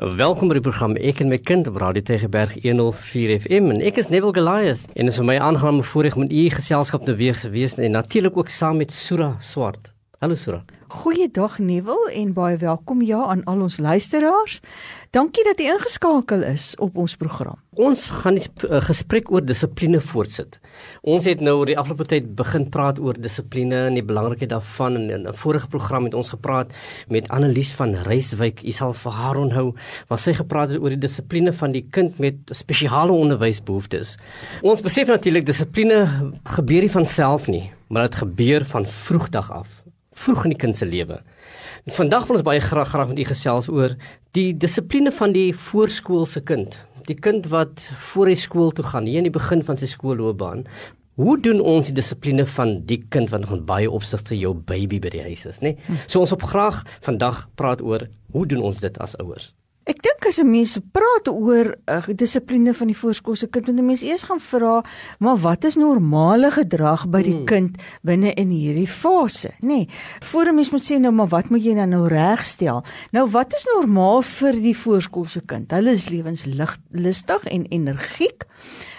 [0.00, 3.98] Welkom by die program Ek en my kind op Radio Tegeberg 104 FM en ek
[4.00, 5.36] is Neville Goliath en dit is vir my
[5.84, 7.12] voorreg om in u geselskap te
[7.52, 9.92] wees en natuurlik ook saam met Sura Swart.
[10.20, 10.58] Hallo Sura.
[10.92, 14.58] Goeiedag Neville en baie welkom ja aan al ons luisteraars.
[15.16, 17.56] Dankie dat jy ingeskakel is op ons program.
[17.80, 20.60] Ons gaan 'n uh, gesprek oor dissipline voortsit.
[21.00, 24.96] Ons het nou oor die afgelope tyd begin praat oor dissipline en die belangrikheid daarvan
[24.96, 26.68] en in 'n vorige program het ons gepraat
[27.08, 28.60] met Annelies van Reiswyk.
[28.60, 29.74] Jy sal vir haar onthou
[30.08, 34.18] wat sy gepraat het oor die dissipline van die kind met spesiale onderwysbehoeftes.
[34.62, 39.79] Ons besef natuurlik dissipline gebeur nie van self nie, maar dit gebeur van vroegdag af
[40.20, 41.20] vroeg in die kind se lewe.
[41.96, 43.96] Vandag wil ons baie graag graag met u gesels oor
[44.36, 46.76] die dissipline van die voorskoolse kind.
[47.08, 50.66] Die kind wat voor hy skool toe gaan, hier in die begin van sy skoolloopbaan.
[51.20, 55.10] Hoe doen ons die dissipline van die kind wat nog baie opsigte jou baby by
[55.12, 55.74] die huis is, nê?
[55.74, 56.04] Nee?
[56.06, 59.50] So ons op graag vandag praat oor hoe doen ons dit as ouers?
[59.90, 63.86] Ek dink as 'n mens praat oor uh, dissipline van die voorskoolse kind, moet 'n
[63.86, 64.84] mens eers gaan vra,
[65.18, 67.46] maar wat is normale gedrag by die hmm.
[67.46, 69.66] kind binne in hierdie fase, nê?
[69.66, 69.88] Nee,
[70.30, 72.84] voor 'n mens moet sê nou, maar wat moet jy nou regstel?
[73.12, 75.70] Nou wat is normaal vir die voorskoolse kind?
[75.70, 78.46] Hulle is lewenslustig en energiek.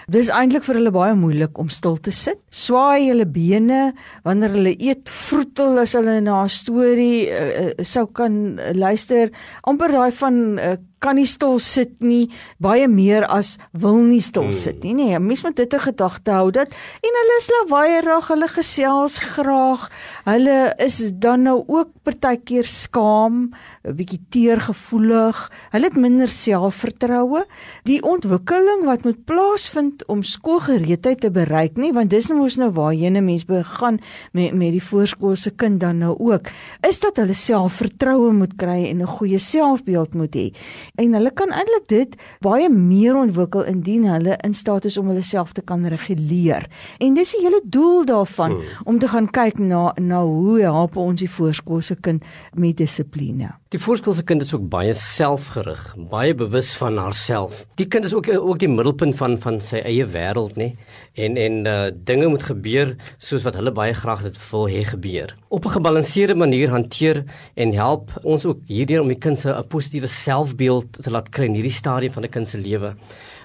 [0.08, 2.38] Dis eintlik vir hulle baie moeilik om stil te sit.
[2.50, 3.94] Swaai hulle bene
[4.24, 9.30] wanneer hulle eet, vroetel as hulle na 'n storie uh, uh, sou kan luister.
[9.62, 12.30] amper daai van uh, kan nie stil sit nie,
[12.62, 14.56] baie meer as wil nie stil hmm.
[14.56, 14.94] sit nie.
[14.94, 16.72] Nee, mens moet dit in gedagte hou dat
[17.02, 19.88] en hulle is lawaaiig, hulle gesels graag.
[20.28, 25.38] Hulle is dan nou ook partykeer skaam, 'n bietjie teergevoelig.
[25.74, 27.44] Hulle het minder selfvertroue.
[27.84, 32.70] Die ontwikkeling wat moet plaasvind om skoolgereedheid te bereik nie, want dis nou mos nou
[32.70, 34.00] waarheen 'n mens begin
[34.32, 36.46] met met die voorskoolse kind dan nou ook,
[36.88, 40.52] is dat hulle selfvertroue moet kry en 'n goeie selfbeeld moet hê
[41.00, 45.24] en hulle kan eintlik dit baie meer ontwikkel indien hulle in staat is om hulle
[45.24, 46.66] self te kan reguleer.
[47.00, 48.84] En dis die hele doel daarvan hmm.
[48.84, 53.54] om te gaan kyk na na hoe help ons die voorskoolse kind met dissipline.
[53.72, 57.64] Die voorskoolse kind is ook baie selfgerig, baie bewus van haarself.
[57.80, 60.74] Die kind is ook ook die middelpunt van van sy eie wêreld, nê?
[61.16, 65.32] En en uh, dinge moet gebeur soos wat hulle baie graag dit wil hê gebeur.
[65.48, 69.66] Op 'n gebalanseerde manier hanteer en help ons ook hierdeur om die kind se 'n
[69.68, 72.94] positiewe selfbeeld te laat kry in hierdie stadium van 'n kind se lewe.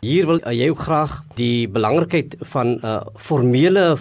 [0.01, 3.97] Hier wil uh, jy ook graag die belangrikheid van 'n uh, formele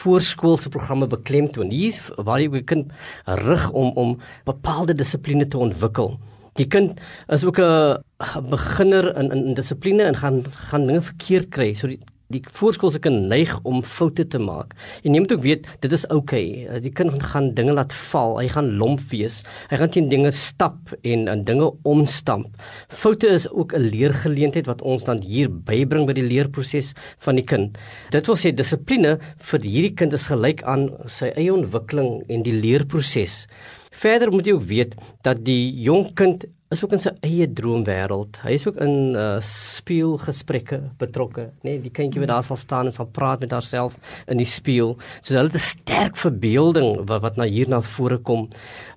[0.00, 1.70] voorskoolse programme beklemtoon.
[1.70, 2.92] Hier is waar jy 'n kind
[3.24, 6.18] rig om om bepaalde dissipline te ontwikkel.
[6.54, 8.02] Die kind is ook 'n
[8.50, 11.74] beginner in in, in dissipline en gaan gaan dinge verkeerd kry.
[11.74, 14.74] So die die voorskoolse kind neig om foute te maak.
[15.04, 16.44] En jy moet ook weet dit is oukei.
[16.66, 16.80] Okay.
[16.84, 18.38] Die kind gaan dinge laat val.
[18.38, 19.40] Hy gaan lomp wees.
[19.70, 22.48] Hy gaan teen dinge stap en en dinge omstamp.
[22.88, 27.44] Foute is ook 'n leergeleentheid wat ons dan hier bybring by die leerproses van die
[27.44, 27.78] kind.
[28.10, 32.60] Dit wil sê dissipline vir hierdie kind is gelyk aan sy eie ontwikkeling en die
[32.60, 33.46] leerproses.
[33.90, 38.38] Verder moet jy ook weet dat die jong kind is ook in sy eie droomwêreld.
[38.44, 41.72] Hy is ook in uh speelgesprekke betrokke, nê?
[41.72, 43.96] Nee, die kindjie wat daar sal staan en sal praat met haarself
[44.30, 44.94] in die spieël.
[45.18, 48.48] So hulle het 'n sterk verbeelding wat wat na hier na vore kom.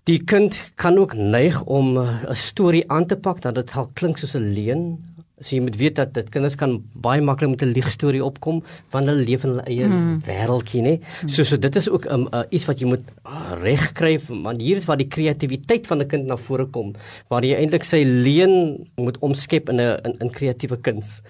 [0.05, 3.89] Die kind kan ook neig om uh, 'n storie aan te pak dat dit sal
[3.93, 5.12] klink soos 'n leuen
[5.43, 8.63] So jy moet weet dat dit kinders kan baie maklik met 'n lieg storie opkom
[8.91, 10.21] want hulle leef in hulle eie hmm.
[10.25, 10.95] wêreldjie, nê.
[11.27, 14.61] So so dit is ook 'n um, uh, iets wat jy moet uh, regkry want
[14.61, 16.93] hier is waar die kreatiwiteit van 'n kind na vore kom
[17.29, 21.21] waar jy eintlik sy leen moet omskep in 'n in, in kreatiewe kuns.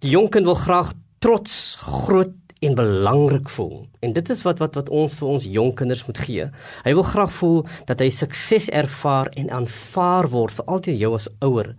[0.00, 3.86] Die jong kind wil graag trots, groot en belangrik voel.
[4.00, 6.48] En dit is wat wat wat ons vir ons jong kinders moet gee.
[6.84, 11.28] Hy wil graag voel dat hy sukses ervaar en aanvaar word vir altyd jou as
[11.44, 11.74] ouer.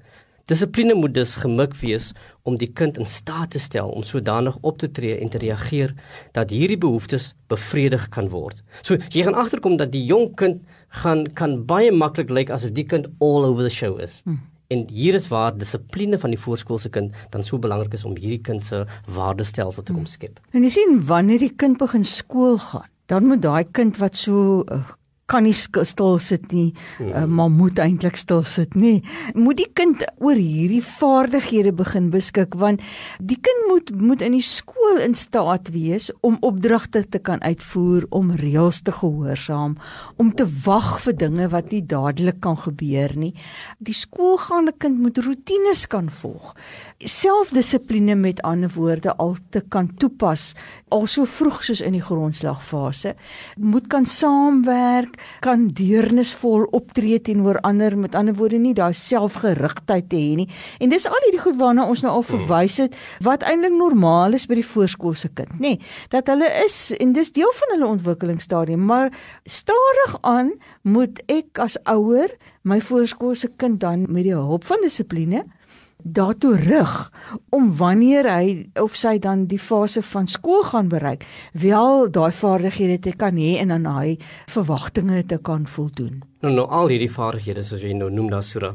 [0.49, 2.09] Dissipline moet dus gemik wees
[2.49, 5.93] om die kind in staat te stel om sodanig op te tree en te reageer
[6.33, 8.63] dat hierdie behoeftes bevredig kan word.
[8.81, 10.63] So jy gaan agterkom dat die jong kind
[11.03, 14.23] gaan kan baie maklik lyk asof die kind all over the show is.
[14.25, 14.41] Hmm.
[14.73, 18.41] En hier is waar dissipline van die voorskoolse kind dan so belangrik is om hierdie
[18.41, 20.13] kind se waardestelsel te kom hmm.
[20.17, 20.41] skep.
[20.49, 24.65] En jy sien wanneer die kind begin skool gaan, dan moet daai kind wat so
[24.65, 24.81] uh,
[25.29, 27.11] kan nie stil sit nie, mm.
[27.13, 28.99] uh, maar moet eintlik stil sit nie.
[29.37, 32.81] Moet die kind oor hierdie vaardighede begin beskik want
[33.19, 38.07] die kind moet moet in die skool in staat wees om opdragte te kan uitvoer,
[38.15, 39.77] om reëls te gehoorsaam,
[40.17, 43.33] om te wag vir dinge wat nie dadelik kan gebeur nie.
[43.77, 46.55] Die skoolgaande kind moet rotines kan volg.
[46.99, 50.53] Selfdissipline met ander woorde al te kan toepas
[50.89, 53.15] al so vroeg soos in die grondslagfase.
[53.61, 60.19] Moet kan saamwerk kan deernisvol optree teenoor ander, met ander woorde nie daai selfgerigtheid te
[60.19, 60.47] hê nie.
[60.79, 64.47] En dis al hierdie goed waarna ons nou al verwys het wat eintlik normaal is
[64.49, 65.75] by die voorskoolse kind, nê?
[65.75, 65.81] Nee,
[66.13, 69.13] dat hulle is en dis deel van hulle ontwikkelingsstadium, maar
[69.45, 72.33] stadig aan moet ek as ouer
[72.67, 75.45] my voorskoolse kind dan met die hulp van dissipline
[76.03, 77.11] daartoe rig
[77.49, 82.99] om wanneer hy of sy dan die fase van skool gaan bereik, wel daai vaardighede
[82.99, 84.17] te kan hê en aan hy
[84.51, 86.23] verwagtinge te kan voldoen.
[86.39, 88.73] Nou nou al hierdie vaardighede soos jy nou noem daar Sura,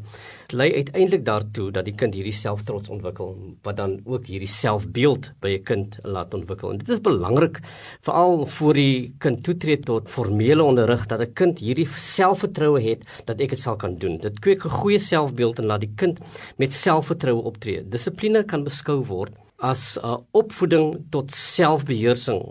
[0.54, 3.34] lei uiteindelik daartoe dat die kind hierdie selftrots ontwikkel
[3.66, 6.70] wat dan ook hierdie selfbeeld by 'n kind laat ontwikkel.
[6.70, 7.60] En dit is belangrik
[8.00, 13.40] veral voor die kind toetree tot formele onderrig dat 'n kind hierdie selfvertroue het dat
[13.40, 14.18] ek dit sal kan doen.
[14.18, 16.18] Dit kweek 'n goeie selfbeeld en laat die kind
[16.56, 17.88] met selfvertroue optree.
[17.88, 22.42] Dissipline kan beskou word as 'n opvoeding tot selfbeheersing,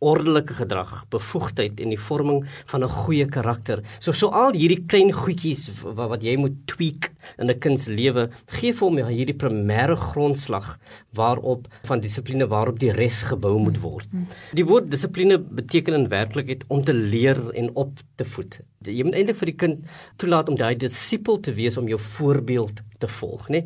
[0.00, 3.82] ordelike gedrag, bevoegdheid en die vorming van 'n goeie karakter.
[3.98, 7.90] So so al hierdie klein goedjies wat, wat jy moet tweak in 'n kind se
[7.90, 10.78] lewe, gee vir hom hierdie primêre grondslag
[11.14, 14.08] waarop van dissipline waarop die res gebou moet word.
[14.52, 18.60] Die woord dissipline beteken in werklikheid om te leer en op te voed.
[18.88, 19.80] Jy moet eintlik vir die kind
[20.16, 23.58] toelaat om daai disipel te wees om jou voorbeeld te volg, né?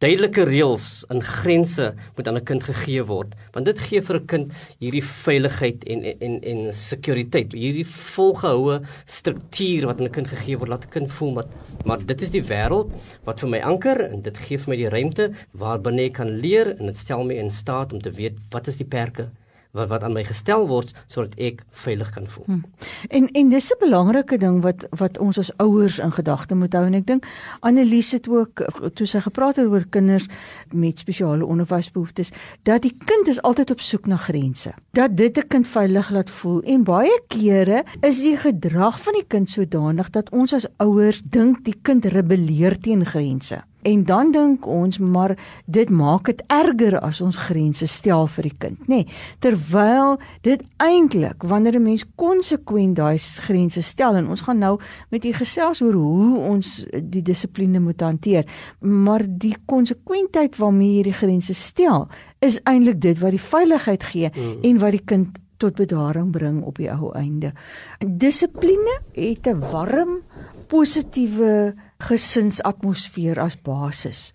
[0.00, 4.26] Duidelike reëls en grense moet aan 'n kind gegee word, want dit gee vir 'n
[4.26, 7.52] kind hierdie veiligheid en en en sekuriteit.
[7.52, 11.46] Hierdie volgehoue struktuur wat aan 'n kind gegee word, laat 'n kind voel maar
[11.84, 12.90] maar dit is die wêreld
[13.26, 16.74] wat vir my anker en dit gee vir my die ruimte waarbinne ek kan leer
[16.80, 19.28] en dit stel my in staat om te weet wat is die perke
[19.74, 22.46] wat wat aan my gestel word sodat ek veilig kan voel.
[22.46, 22.64] Hmm.
[23.10, 26.84] En en dis 'n belangrike ding wat wat ons as ouers in gedagte moet hou
[26.86, 27.26] en ek dink
[27.60, 28.62] Annelies het ook
[28.94, 30.26] toe sy gepraat het oor kinders
[30.72, 32.32] met spesiale onderwysbehoeftes
[32.62, 34.74] dat die kind is altyd op soek na grense.
[34.92, 39.26] Dat dit 'n kind veilig laat voel en baie kere is die gedrag van die
[39.26, 43.62] kind sodanig dat ons as ouers dink die kind rebelleer teen grense.
[43.84, 45.34] En dan dink ons maar
[45.66, 49.02] dit maak dit erger as ons grense stel vir die kind, nê?
[49.04, 49.06] Nee,
[49.44, 50.16] terwyl
[50.46, 54.78] dit eintlik wanneer 'n mens konsekwent daai grense stel en ons gaan nou
[55.10, 58.44] met u gesels oor hoe ons die dissipline moet hanteer,
[58.80, 62.08] maar die konsekwentheid waarmee jy die grense stel,
[62.40, 64.62] is eintlik dit wat die veiligheid gee mm.
[64.62, 67.52] en wat die kind tot bedaring bring op die ou einde.
[67.98, 70.22] Dissipline het 'n warm,
[70.66, 71.74] positiewe
[72.08, 74.32] gesinsatmosfeer as basis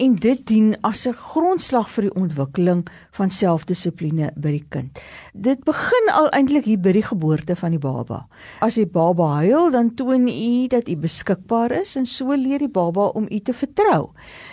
[0.00, 4.98] en dit dien as 'n grondslag vir die ontwikkeling van selfdissipline by die kind.
[5.34, 8.26] Dit begin al eintlik hier by die geboorte van die baba.
[8.60, 12.68] As die baba huil, dan toon u dat u beskikbaar is en so leer die
[12.68, 14.10] baba om u te vertrou.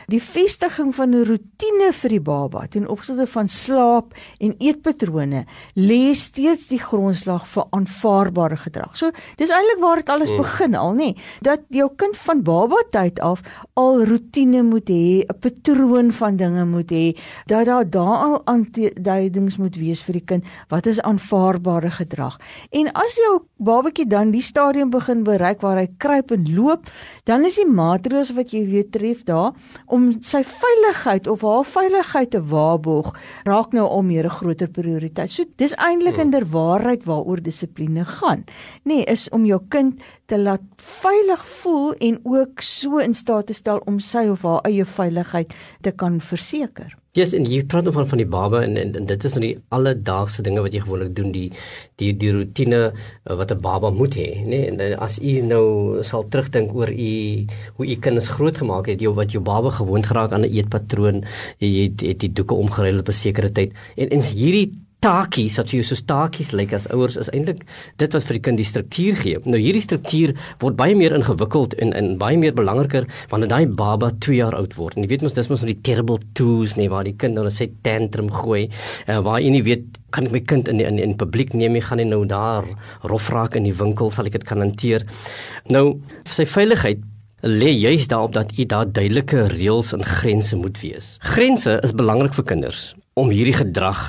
[0.08, 5.46] Die vestiging van 'n rotine vir die baba ten opsigte van slaap en eetpatrone
[5.76, 8.98] lê steeds die grondslag vir aanvaarbare gedrag.
[8.98, 10.38] So, dis eintlik waar dit alles hmm.
[10.38, 11.16] begin al, nê?
[11.42, 13.42] Dat jou kind van baba tyd af
[13.74, 19.58] al rotine moet hê, 'n patroon van dinge moet hê, dat daar daar al aanduidings
[19.58, 22.40] moet wees vir die kind wat is aanvaarbare gedrag.
[22.72, 26.90] En as jou babatjie dan die stadium begin bereik waar hy kruip en loop,
[27.26, 29.54] dan is die maatreëls wat jy weet tref daar
[29.86, 33.14] om sy veiligheid of haar veiligheid te waarborg,
[33.48, 35.32] raak nou al meer 'n groter prioriteit.
[35.32, 38.44] So dis eintlik inderwaarheid waaroor dissipline gaan.
[38.84, 40.64] Nee, is om jou kind te laat
[41.02, 45.54] veilig voel en ook so in staat te stel om sy of haar eie veiligheid
[45.82, 46.96] te kan verseker.
[47.18, 49.34] Ja, yes, en jy praat nou van van die baba en, en en dit is
[49.34, 51.48] nou die alledaagse dinge wat jy gewoonlik doen die
[51.98, 54.50] die die rotine uh, wat 'n baba moet hê, nê?
[54.52, 54.68] Nee?
[54.70, 57.48] En, en as u nou sal terugdink oor u
[57.80, 61.24] hoe u kinders grootgemaak het, jy wat jou baba gewoond geraak aan 'n eetpatroon,
[61.58, 63.74] jy het, het die doeke omgeruil op 'n sekere tyd.
[63.96, 67.62] En en hierdie taakies wat jy soos taakies lyk as ouers is eintlik
[68.02, 69.42] dit wat vir die kind die struktuur gee.
[69.46, 74.10] Nou hierdie struktuur word baie meer ingewikkeld en en baie meer belangriker wanneer daai baba
[74.26, 74.98] 2 jaar oud word.
[74.98, 77.46] En jy weet mos dis mos nou die terrible twos nee waar die kind nou
[77.54, 78.68] sê tantrum gooi,
[79.08, 79.86] uh, waar jy nie weet
[80.16, 82.66] kan ek my kind in die, in in publiek neem, jy gaan nie nou daar
[83.06, 85.06] rof raak in die winkel sal ek dit kan hanteer.
[85.70, 86.00] Nou
[86.32, 87.04] sy veiligheid
[87.46, 91.18] lê juist daarop dat u daar duidelike reëls en grense moet wees.
[91.22, 94.02] Grense is belangrik vir kinders om hierdie gedrag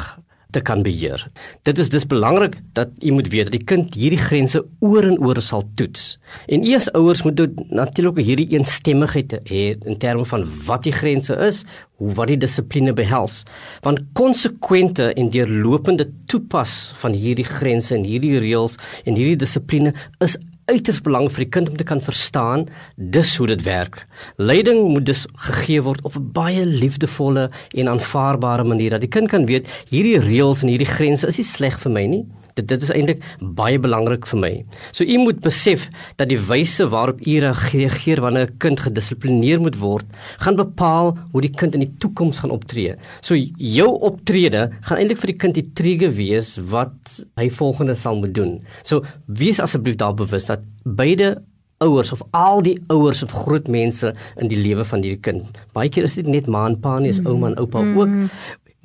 [0.50, 1.26] te kan beheer.
[1.68, 5.18] Dit is dus belangrik dat u moet weet dat die kind hierdie grense oor en
[5.20, 6.16] oor sal toets.
[6.46, 11.36] En u as ouers moet natuurlik hierdie eensstemmigheid hê in terme van wat die grense
[11.44, 11.64] is,
[11.98, 13.42] hoe wat die dissipline behels.
[13.84, 19.92] Want konsekwente en deurlopende toepas van hierdie grense en hierdie reëls en hierdie dissipline
[20.24, 20.38] is
[20.68, 24.02] uiters belangrik vir die kind om te kan verstaan dis hoe dit werk.
[24.36, 29.28] Leiding moet dus gegee word op 'n baie liefdevolle en aanvaarbare manier dat die kind
[29.28, 32.24] kan weet hierdie reëls en hierdie grense is nie sleg vir my nie.
[32.58, 34.52] Dit dit is eintlik baie belangrik vir my.
[34.92, 35.88] So u moet besef
[36.20, 40.06] dat die wyse waarop u reageer wanneer 'n kind gedissiplineer moet word,
[40.38, 42.96] gaan bepaal hoe die kind in die toekoms gaan optree.
[43.20, 48.16] So jou optrede gaan eintlik vir die kind die trigger wees wat hy volgende sal
[48.16, 48.60] moet doen.
[48.82, 51.42] So wees asseblief daar bewus dat beide
[51.78, 55.60] ouers of al die ouers of groot mense in die lewe van hierdie kind.
[55.72, 58.16] Baie keer is dit net ma en pa nie, is ouma en oupa ook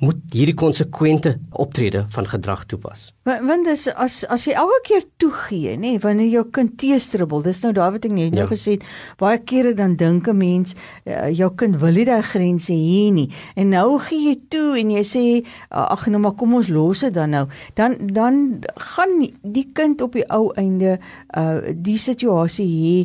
[0.04, 3.10] moet hierdie konsekwente optrede van gedrag toepas.
[3.24, 7.42] Want, want dis as as jy elke keer toegee, nê, nee, wanneer jou kind teestribbel,
[7.44, 8.50] dis nou daar wat ek net nou ja.
[8.50, 8.84] gesê het,
[9.20, 10.74] baie kere dan dink 'n mens
[11.06, 13.28] uh, jou kind wil nie daai grense hê nie.
[13.56, 15.24] En nou gee jy toe en jy sê
[15.70, 17.46] ag nou maar kom ons los dit dan nou.
[17.74, 20.98] Dan dan gaan die kind op die ou einde
[21.36, 22.96] uh die situasie hê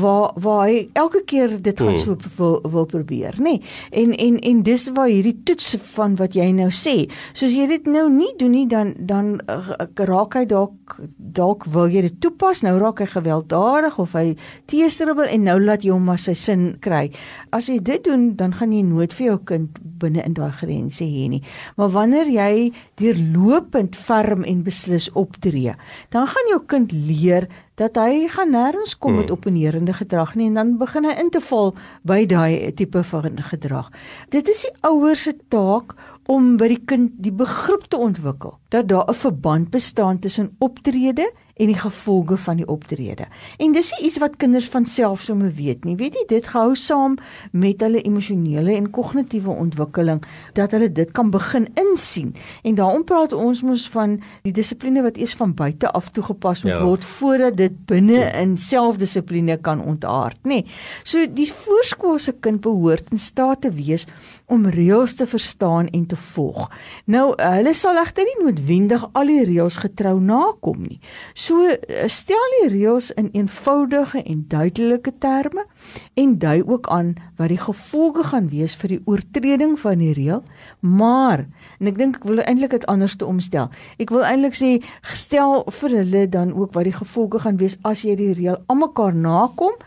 [0.00, 2.02] waar waar hy elke keer dit gaan hmm.
[2.02, 3.58] so wil, wil probeer, nê.
[3.58, 3.62] Nee.
[3.90, 7.08] En en en dis waar hierdie toets van wat jy nou sê.
[7.36, 9.76] Soos jy dit nou nie doen nie dan dan uh,
[10.08, 14.34] raak hy dalk dalk wil jy dit toepas, nou raak hy gewelddadig of hy
[14.70, 17.08] teestribbel en nou laat jy hom maar sy sin kry.
[17.54, 21.04] As jy dit doen, dan gaan jy nooit vir jou kind binne in daai grense
[21.04, 21.42] hê nie.
[21.76, 22.52] Maar wanneer jy
[23.00, 25.76] deurlopend ferm en beslis optree,
[26.14, 27.48] dan gaan jou kind leer
[27.80, 29.38] dat hy gaan nêrens kom met hmm.
[29.38, 31.72] opponerende gedrag nie en dan begin hy in te val
[32.04, 33.88] by daai tipe van gedrag.
[34.28, 35.94] Dit is die ouers se taak
[36.30, 41.32] om by die kind die begrip te ontwikkel dat daar 'n verband bestaan tussen optrede
[41.56, 43.26] en die gevolge van die optrede.
[43.58, 45.96] En dis iets wat kinders van self sommer weet nie.
[45.96, 47.16] Weet jy, dit gehou saam
[47.52, 50.22] met hulle emosionele en kognitiewe ontwikkeling
[50.58, 52.34] dat hulle dit kan begin insien.
[52.62, 56.72] En daarom praat ons mos van die dissipline wat eers van buite af toegepas moet
[56.72, 56.82] ja.
[56.84, 60.60] word voordat dit binne in selfdissipline kan ontaard, nê.
[60.60, 60.66] Nee.
[61.04, 64.06] So die voorskoolse kind behoort in staat te wees
[64.50, 66.66] om reëls te verstaan en te volg.
[67.06, 70.98] Nou hulle sal egter nie noodwendig al die reëls getrou nakom nie.
[71.34, 75.66] So eh, stel die reëls in eenvoudige en duidelike terme
[76.14, 80.42] en dui ook aan wat die gevolge gaan wees vir die oortreding van die reël,
[80.80, 81.46] maar
[81.78, 83.70] en ek dink ek wil eintlik dit anders te omstel.
[84.02, 84.72] Ek wil eintlik sê
[85.08, 89.16] gestel vir hulle dan ook wat die gevolge gaan wees as jy die reël almekaar
[89.16, 89.78] nakom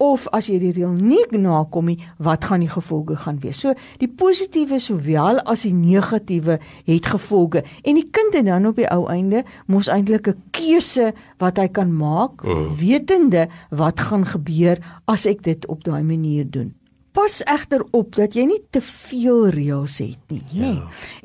[0.00, 3.60] of as jy die reël nie nakom nie, wat gaan die gevolge gaan wees?
[3.60, 8.80] So die positiewe sowel as die negatiewe het gevolge en die kind het dan op
[8.80, 12.76] die ou einde mos eintlik 'n keuse wat hy kan maak mm.
[12.80, 16.74] wetende wat gaan gebeur as ek dit op daai manier doen.
[17.12, 20.60] Pas egter op dat jy nie te veel reëls het nie, ja.
[20.62, 20.74] nê.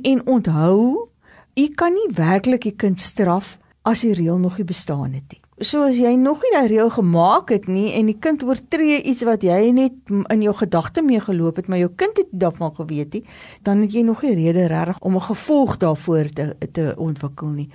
[0.04, 1.10] En onthou,
[1.54, 5.45] jy kan nie werklik die kind straf as die reël nog nie bestaan het nie.
[5.64, 9.24] So as jy nog nie daai reël gemaak het nie en die kind oortree iets
[9.24, 13.16] wat jy net in jou gedagte mee geloop het, maar jou kind het daarvan geweet
[13.16, 13.22] nie,
[13.64, 17.70] dan het jy nog nie rede reg om 'n gevolg daarvoor te te ontwikkel nie.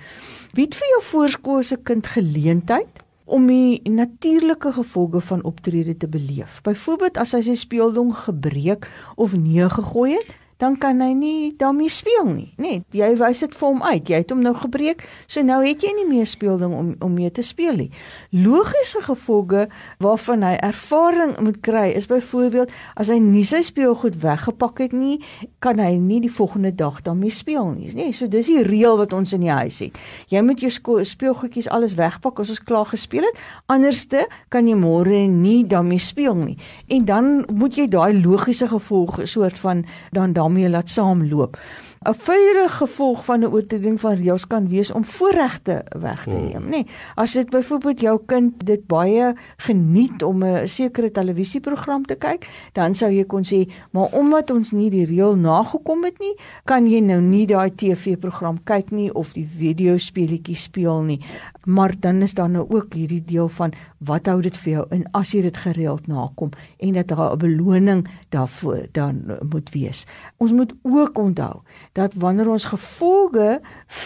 [0.53, 6.61] Wie het vir jou voorskoolse kind geleentheid om die natuurlike gevolge van optrede te beleef?
[6.61, 10.27] Byvoorbeeld as hy sy speelding gebreek of neergegooi het,
[10.61, 12.75] dan kan hy nie daarmee speel nie, nê?
[12.77, 14.09] Nee, jy wys dit vir hom uit.
[14.11, 17.31] Jy het hom nou gebreek, so nou het jy nie meer speelding om om mee
[17.33, 17.89] te speel nie.
[18.29, 19.65] Logiese gevolge
[20.03, 25.17] waarvan hy ervaring moet kry is byvoorbeeld as hy nie sy speelgoed weggepak het nie,
[25.65, 28.11] kan hy nie die volgende dag daarmee speel nie, nê?
[28.11, 29.97] Nee, so dis die reël wat ons in die huis het.
[30.29, 30.69] Jy moet jou
[31.07, 33.41] speelgoedjies alles wegpak as ons klaar gespeel het,
[33.71, 36.57] anderste kan jy môre nie daarmee speel nie.
[36.91, 41.57] En dan moet jy daai logiese gevolge soort van dan dan daarmee laat saamloop.
[42.01, 46.47] 'n Vyre gevolg van 'n oortreding van reëls kan wees om voorregte weg te hmm.
[46.49, 46.69] neem, nê.
[46.69, 52.47] Nee, as dit byvoorbeeld jou kind dit baie geniet om 'n sekere televisieprogram te kyk,
[52.73, 56.33] dan sou jy kon sê, maar omdat ons nie die reël nagekom het nie,
[56.65, 61.19] kan jy nou nie daai TV-program kyk nie of die videospeletjie speel nie.
[61.65, 65.05] Maar dan is daar nou ook hierdie deel van wat hou dit vir jou in
[65.13, 70.05] as jy dit gereeld nakom en dat daar 'n beloning daarvoor dan moet wees.
[70.37, 71.61] Ons moet ook onthou
[71.97, 73.59] dat wanneer ons gevolge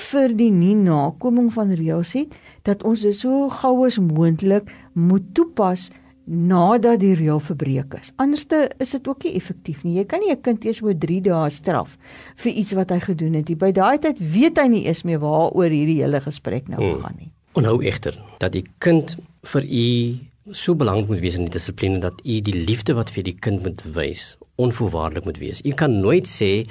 [0.10, 2.34] vir die nie nakoming van reëls het,
[2.66, 5.92] dat ons dit so gou as moontlik moet toepas
[6.26, 8.12] nadat die reël verbreek is.
[8.22, 10.00] Anderste is dit ook nie effektief nie.
[10.00, 11.98] Jy kan nie 'n kind eers oor 3 dae straf
[12.36, 13.56] vir iets wat hy gedoen het nie.
[13.56, 17.02] By daai tyd weet hy nie eens meer waaroor hierdie hele gesprek nou hmm.
[17.02, 17.32] gaan nie.
[17.54, 20.18] Onhou egter dat die kind vir u
[20.52, 23.64] so belangrik moet wees in die dissipline dat u die liefde wat vir die kind
[23.66, 25.62] moet wys onvoorwaardelik moet wees.
[25.66, 26.68] U kan nooit sê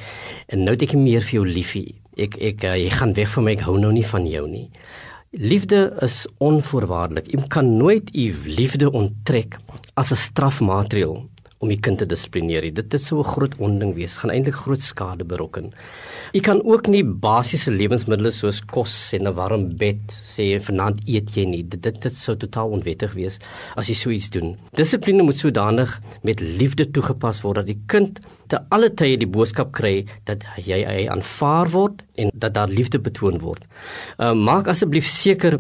[0.47, 1.95] en nou het ek meer vir jou liefie.
[2.16, 4.69] Ek ek uh, jy gaan weg van my, ek hou nou nie van jou nie.
[5.35, 7.33] Liefde is onvoorwaardelik.
[7.35, 9.59] U kan nooit u liefde onttrek
[9.99, 11.26] as 'n strafmaatreël
[11.64, 12.73] om die kind te dissiplineer nie.
[12.76, 15.73] Dit dit sou 'n groot onding wees, gaan eintlik groot skade berokken.
[16.33, 21.35] Jy kan ook nie basiese lewensmiddels soos kos en 'n warm bed sê vanaand eet
[21.37, 21.62] jy nie.
[21.62, 23.38] Dit dit, dit sou totaal onwettig wees
[23.76, 24.56] as jy so iets doen.
[24.75, 29.73] Dissipline moet sodanig met liefde toegepas word dat die kind te alle tye die boodskap
[29.73, 33.64] kry dat jy hy aanvaar word en dat daar liefde betoon word.
[34.18, 35.59] Uh, maak asseblief seker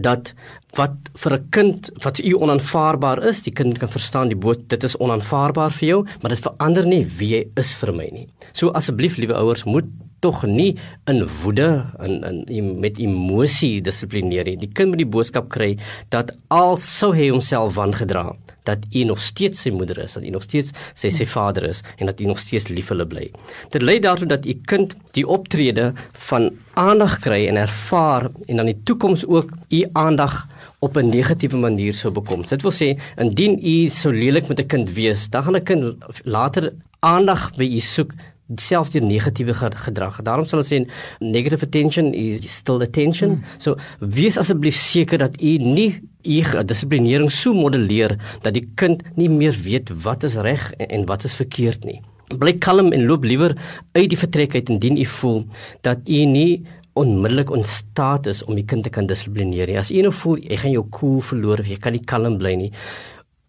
[0.00, 0.32] dat
[0.76, 4.68] wat vir 'n kind wat vir u onaanvaarbaar is, die kind kan verstaan die boodskap
[4.68, 8.28] dit is onaanvaarbaar vir jou, maar dit verander nie wie jy is vir my nie.
[8.52, 9.84] So asseblief liewe ouers moet
[10.24, 10.72] tog nie
[11.10, 11.68] in woede
[12.00, 14.56] en in met emosie dissiplineer nie.
[14.62, 15.74] Die kind moet die boodskap kry
[16.14, 18.30] dat al sou hy homself wangedra,
[18.64, 21.82] dat u nog steeds sy moeder is, dat u nog steeds sy sy vader is
[21.98, 23.26] en dat u nog steeds lief vir hulle bly.
[23.74, 25.90] Dit lei daartoe dat u kind die optrede
[26.30, 26.50] van
[26.80, 30.46] aandag kry en ervaar en dan in die toekoms ook u aandag
[30.80, 32.44] op 'n negatiewe manier sou bekom.
[32.48, 35.94] Dit wil sê indien u so lelik met 'n kind wees, dan gaan 'n kind
[36.24, 38.12] later aandag by u soek
[38.60, 40.20] selfs die negatiewe gedrag.
[40.24, 40.82] Daarom sal ons sê
[41.20, 43.38] negative attention is still attention.
[43.38, 43.58] Mm.
[43.58, 49.28] So wees asseblief seker dat u nie u dissiplinering so modelleer dat die kind nie
[49.28, 52.00] meer weet wat is reg en, en wat is verkeerd nie.
[52.32, 53.56] Bly kalm en loop liewer
[53.92, 55.44] uit die vertrek uit indien u voel
[55.84, 59.72] dat u nie onmiddellik ontstaat is om die kind te kan dissiplineer.
[59.78, 62.54] As u nou voel jy gaan jou koel cool verloor, jy kan nie kalm bly
[62.60, 62.72] nie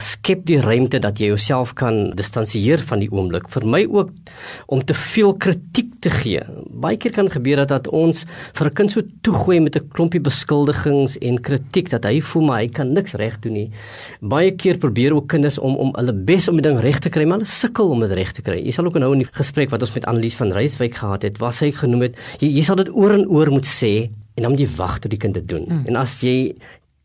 [0.03, 3.47] skep die ruimte dat jy jouself kan distansieer van die oomblik.
[3.53, 4.11] Vir my ook
[4.67, 6.41] om te veel kritiek te gee.
[6.67, 8.25] Baie keer kan gebeur dat, dat ons
[8.57, 12.59] vir 'n kind so toegooi met 'n klompie beskuldigings en kritiek dat hy voel maar
[12.59, 13.69] hy kan niks reg doen nie.
[14.21, 17.23] Baie keer probeer ook kinders om om hulle bes om die ding reg te kry,
[17.23, 18.59] maar hulle sukkel om dit reg te kry.
[18.65, 21.37] Jy sal ook nou in die gesprek wat ons met Annelies van Reiswyk gehad het,
[21.37, 24.51] was hy genoem het, jy, jy sal dit oor en oor moet sê en dan
[24.51, 25.65] moet jy wag tot die kind dit doen.
[25.67, 25.83] Mm.
[25.87, 26.55] En as jy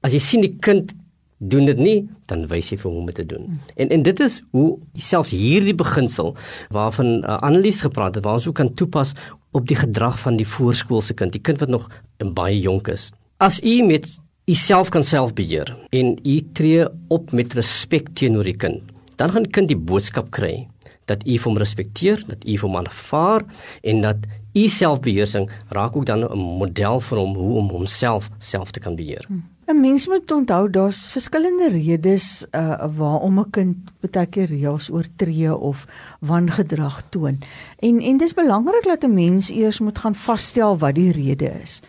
[0.02, 0.92] as jy sien die kind
[1.40, 3.46] doen dit nie, dan wys jy vir hom om te doen.
[3.80, 6.34] En en dit is hoe selfs hierdie beginsel
[6.68, 9.14] waarvan uh, Annelies gepraat het, waar ons ook kan toepas
[9.56, 11.88] op die gedrag van die voorskoolse kind, die kind wat nog
[12.36, 13.10] baie jonk is.
[13.40, 14.06] As u met
[14.46, 18.82] u self kan self beheer en u tree op met respek teenoor die kind,
[19.16, 20.68] dan gaan die kind die boodskap kry
[21.10, 23.42] dat u hom respekteer, dat u hom aanvaar
[23.82, 28.70] en dat u selfbeheersing raak ook dan 'n model vir hom hoe om homself self
[28.70, 29.24] te kan beheer.
[29.26, 29.49] Hmm.
[29.70, 35.54] 'n Mens moet onthou daar's verskillende redes uh waarom 'n kind baie keer reëls oortree
[35.54, 35.86] of
[36.20, 37.38] wangedrag toon.
[37.78, 41.82] En en dis belangrik dat 'n mens eers moet gaan vasstel wat die rede is.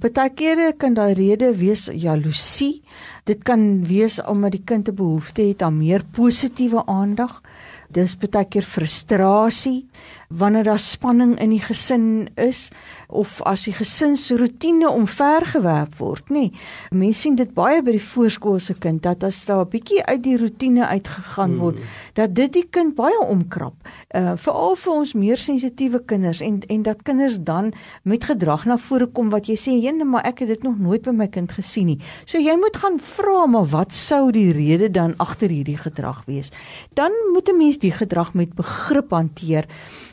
[0.00, 2.82] Baie kere kan daai rede wees jaloesie.
[3.24, 7.40] Dit kan wees omdat die kind 'n behoefte het aan meer positiewe aandag.
[7.90, 9.86] Dis baie keer frustrasie
[10.28, 12.68] wanneer daar spanning in die gesin is
[13.08, 16.50] of as die gesinsroetine omvergewerp word, nê.
[16.92, 20.36] Mense sien dit baie by die voorskoolse kind dat as daar 'n bietjie uit die
[20.36, 21.86] roetine uitgegaan word, hmm.
[22.14, 23.74] dat dit die kind baie omkrap.
[24.14, 28.76] Uh veral vir ons meer sensitiewe kinders en en dat kinders dan met gedrag na
[28.78, 31.52] vore kom wat jy sê, "Jene, maar ek het dit nog nooit by my kind
[31.52, 35.78] gesien nie." So jy moet gaan vra, maar wat sou die rede dan agter hierdie
[35.78, 36.50] gedrag wees?
[36.94, 39.66] Dan moet 'n mens die gedrag met begrip hanteer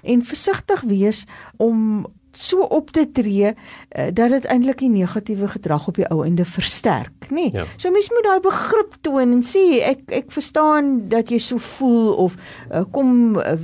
[0.06, 1.26] en versigtig wees
[1.58, 6.24] om so op te tree uh, dat dit eintlik die negatiewe gedrag op die ou
[6.26, 7.48] einde versterk, nê?
[7.48, 7.52] Nee?
[7.54, 7.64] Ja.
[7.80, 12.12] So mens moet daai begrip toon en sê ek ek verstaan dat jy so voel
[12.28, 12.36] of
[12.72, 13.56] uh, kom uh,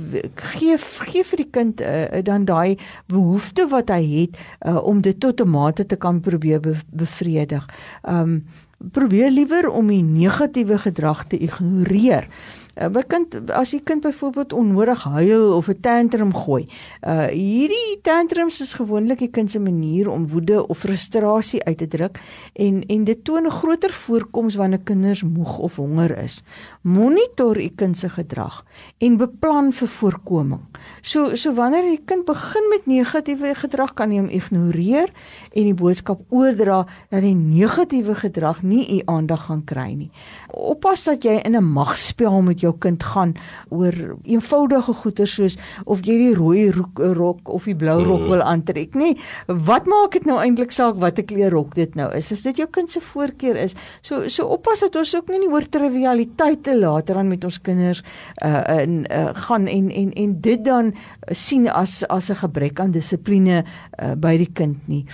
[0.54, 0.78] gee
[1.12, 2.78] gee vir die kind uh, dan daai
[3.12, 7.68] behoefte wat hy het uh, om dit tot 'n mate te kan probeer be bevredig.
[8.02, 8.44] Um
[8.90, 12.28] probeer liewer om die negatiewe gedrag te ignoreer.
[12.72, 16.64] Uh, by kind as die kind byvoorbeeld onnodig huil of 'n tantrum gooi.
[17.04, 21.86] Uh hierdie tantrums is gewoonlik die kind se manier om woede of frustrasie uit te
[21.86, 22.20] druk
[22.54, 26.42] en en dit toon 'n groter voorkoms wanneer kinders moeg of honger is.
[26.82, 28.64] Monitor u kind se gedrag
[28.98, 30.60] en beplan vir voorkoming.
[31.00, 35.12] So so wanneer die kind begin met negatiewe gedrag kan jy hom ignoreer
[35.52, 40.10] en die boodskap oordra dat die negatiewe gedrag nie u aandag gaan kry nie.
[40.48, 43.34] Oppas dat jy in 'n magspel met jou kind gaan
[43.68, 48.42] oor eenvoudige goeder soos of jy die rooi rok, rok of die blou rok wil
[48.42, 49.18] aantrek, nê?
[49.46, 52.32] Wat maak dit nou eintlik saak watter kleur rok dit nou is?
[52.32, 55.68] As dit jou kind se voorkeur is, so so oppas dat ons ook nie oor
[55.68, 58.02] trivialiteite later aan met ons kinders
[58.44, 60.94] uh in uh, gaan en en en dit dan
[61.30, 65.06] sien as as 'n gebrek aan dissipline uh, by die kind nie.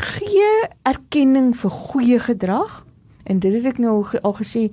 [0.00, 2.84] Gee erkenning vir goeie gedrag
[3.30, 4.68] en dit het ek nou al gesê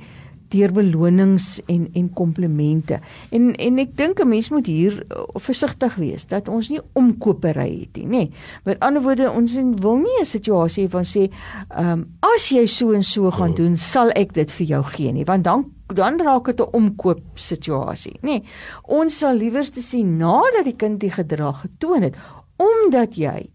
[0.53, 2.99] deur belonings en en komplimente.
[3.35, 7.79] En en ek dink 'n mens moet hier uh, versigtig wees dat ons nie omkopery
[7.79, 8.31] het nie, nê.
[8.63, 11.29] Met ander woorde, ons wil nie 'n situasie hê van sê,
[11.69, 15.11] ehm um, as jy so en so gaan doen, sal ek dit vir jou gee
[15.11, 18.29] nie, want dan dan raak dit 'n omkoop situasie, nê.
[18.29, 18.43] Nee,
[18.83, 22.15] ons sal liewer te sien nadat die kind die gedrag getoon het,
[22.57, 23.49] omdat jy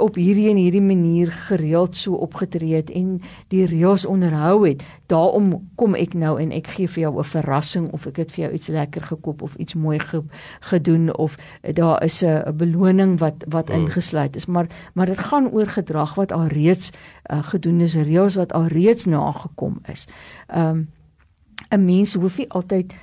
[0.00, 4.84] op hierdie en hierdie manier gereeld so opgetree het en die reëls onderhou het.
[5.06, 8.44] Daarom kom ek nou en ek gee vir jou 'n verrassing of ek het vir
[8.44, 10.22] jou iets lekker gekoop of iets mooi ge,
[10.60, 13.80] gedoen of daar is 'n beloning wat wat hmm.
[13.80, 14.46] ingesluit is.
[14.46, 16.90] Maar maar dit gaan oor gedrag wat al reeds
[17.30, 20.08] uh, gedoen is, reëls wat al reeds nagekom is.
[20.54, 20.88] Um
[21.70, 22.94] 'n mens hoef nie altyd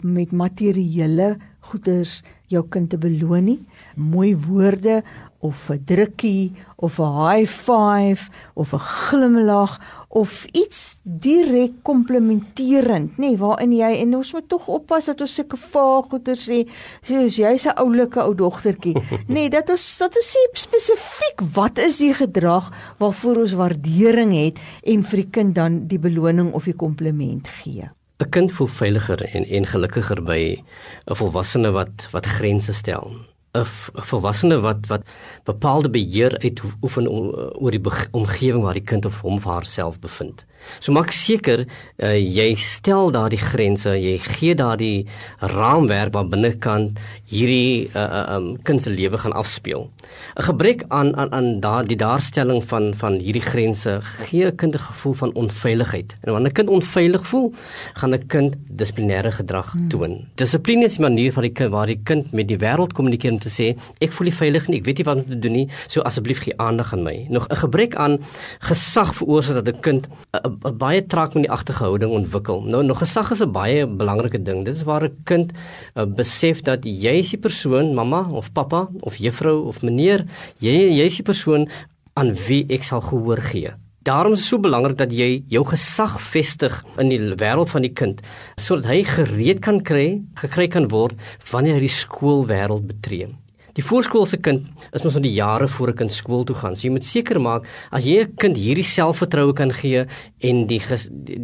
[0.00, 3.58] met materiële goederes jou kind te beloon nie.
[3.96, 5.02] Mooi woorde
[5.40, 13.16] of 'n drukkie of 'n high five of 'n glimlag of iets direk komplimenterend, nê,
[13.16, 16.68] nee, waarin jy en ons moet tog oppas dat ons sulke vaaggoeder sê,
[17.02, 18.96] soos jy's 'n oulike ou dogtertjie.
[19.28, 24.58] Nee, dat ons dat ons sê spesifiek wat is die gedrag waarvoor ons waardering het
[24.82, 27.88] en vir die kind dan die beloning of die kompliment gee.
[28.20, 30.62] 'n Kind voel veiliger en en gelukkiger by
[31.06, 33.29] 'n volwassene wat wat grense stel.
[33.52, 33.66] 'n
[34.10, 35.02] volwassene wat wat
[35.44, 40.46] bepaalde beheer uitoefen oor die omgewing waar die kind of hom of haarself bevind.
[40.78, 41.66] So maak seker
[41.98, 45.06] uh, jy stel daardie grense, jy gee daardie
[45.40, 46.98] raamwerk waar binnekant
[47.30, 49.90] hierdie uh, uh, um, kind se lewe gaan afspeel.
[50.36, 54.78] 'n Gebrek aan aan aan daardie daarstelling van van hierdie grense gee 'n kind 'n
[54.78, 56.14] gevoel van onveiligheid.
[56.22, 57.52] En wanneer 'n kind onveilig voel,
[57.94, 59.88] gaan 'n kind dissiplinêre gedrag hmm.
[59.88, 60.26] toon.
[60.34, 63.38] Dissipline is 'n manier van die kind waar die kind met die wêreld kommunikeer om
[63.38, 65.68] te sê ek voel nie veilig nie, ek weet nie wat om te doen nie,
[65.86, 67.26] so asseblief gee aandag aan my.
[67.28, 68.18] Nog 'n gebrek aan
[68.58, 72.62] gesag veroorsaak dat 'n kind 'n 'n baie trak met die agtergehouding ontwikkel.
[72.62, 74.64] Nou nog gesag is 'n baie belangrike ding.
[74.64, 75.52] Dit is waar 'n kind
[75.94, 80.24] uh, besef dat jy is die persoon, mamma of pappa of juffrou of meneer,
[80.58, 81.68] jy jy is die persoon
[82.14, 83.72] aan wie ek sal gehoor gee.
[84.02, 87.92] Daarom is dit so belangrik dat jy jou gesag vestig in die wêreld van die
[87.92, 88.22] kind
[88.56, 91.12] sodat hy gereed kan kry, gekry kan word
[91.50, 93.28] wanneer hy die skoolwêreld betree.
[93.76, 96.76] Die voorskoolse kind is mos nog die jare voor 'n kind skool toe gaan.
[96.76, 100.06] So jy moet seker maak as jy 'n kind hierdie selfvertroue kan gee
[100.40, 100.80] en die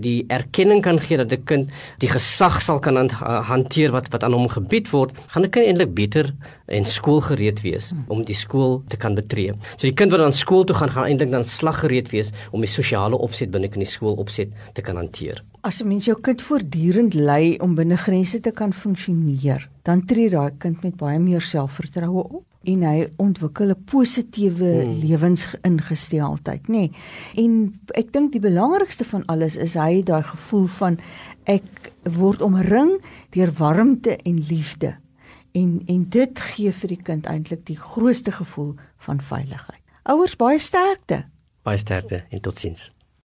[0.01, 4.33] die erkenning kan gee dat 'n kind die gesag sal kan hanteer wat wat aan
[4.33, 6.35] hom gebied word, gaan 'n kind eintlik beter
[6.67, 9.53] en skoolgereed wees om die skool te kan betree.
[9.77, 12.71] So die kind wat dan skool toe gaan, gaan eintlik dan slaggereed wees om die
[12.71, 15.43] sosiale opset binne in die skool opset te kan hanteer.
[15.67, 20.31] As 'n mens jou kind voortdurend lei om binne grense te kan funksioneer, dan tree
[20.31, 25.01] daai kind met baie meer selfvertroue op en hy ontwikkel 'n positiewe hmm.
[25.03, 26.71] lewensingesteldheid, nê.
[26.71, 26.91] Nee.
[27.35, 30.99] En ek dink die belangrikste van alles is hy daai gevoel van
[31.45, 34.95] ek word omring deur warmte en liefde.
[35.53, 39.83] En en dit gee vir die kind eintlik die grootste gevoel van veiligheid.
[40.03, 41.25] Ouers baie sterkte.
[41.63, 42.96] Baie sterkte en totsiens.